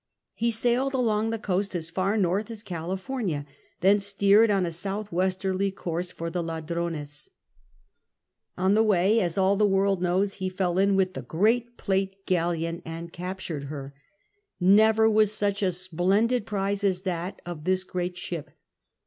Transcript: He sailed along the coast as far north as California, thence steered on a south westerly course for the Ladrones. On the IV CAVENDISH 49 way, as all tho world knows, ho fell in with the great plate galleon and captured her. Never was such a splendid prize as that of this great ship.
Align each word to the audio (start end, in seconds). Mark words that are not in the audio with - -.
He 0.33 0.49
sailed 0.49 0.95
along 0.95 1.29
the 1.29 1.37
coast 1.37 1.75
as 1.75 1.91
far 1.91 2.17
north 2.17 2.49
as 2.49 2.63
California, 2.63 3.45
thence 3.81 4.03
steered 4.07 4.49
on 4.49 4.65
a 4.65 4.71
south 4.71 5.11
westerly 5.11 5.69
course 5.69 6.11
for 6.11 6.31
the 6.31 6.41
Ladrones. 6.41 7.29
On 8.57 8.73
the 8.73 8.81
IV 8.81 8.87
CAVENDISH 8.87 8.87
49 8.87 8.87
way, 9.17 9.21
as 9.23 9.37
all 9.37 9.55
tho 9.57 9.67
world 9.67 10.01
knows, 10.01 10.39
ho 10.39 10.49
fell 10.49 10.79
in 10.79 10.95
with 10.95 11.13
the 11.13 11.21
great 11.21 11.77
plate 11.77 12.25
galleon 12.25 12.81
and 12.83 13.13
captured 13.13 13.65
her. 13.65 13.93
Never 14.59 15.07
was 15.07 15.31
such 15.33 15.61
a 15.61 15.71
splendid 15.71 16.47
prize 16.47 16.83
as 16.83 17.01
that 17.01 17.39
of 17.45 17.65
this 17.65 17.83
great 17.83 18.17
ship. 18.17 18.49